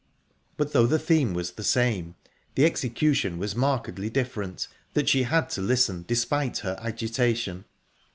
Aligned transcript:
But 0.57 0.73
though 0.73 0.87
the 0.87 0.97
theme 0.97 1.35
was 1.35 1.51
the 1.51 1.63
same, 1.63 2.15
the 2.55 2.65
execution 2.65 3.37
was 3.37 3.55
markedly 3.55 4.09
different 4.09 4.67
that 4.95 5.07
she 5.07 5.21
had 5.21 5.47
to 5.51 5.61
listen, 5.61 6.05
despite 6.07 6.57
her 6.65 6.75
agitation. 6.81 7.65